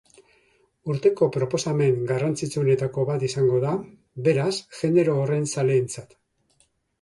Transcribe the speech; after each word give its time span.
Urteko 0.93 1.27
proposamen 1.35 1.99
garrantzitsuenetako 2.11 3.03
bat 3.11 3.27
izango 3.27 3.59
da, 3.67 3.75
beraz, 4.29 4.49
genero 4.81 5.15
horren 5.27 5.47
zaleentzat. 5.53 6.19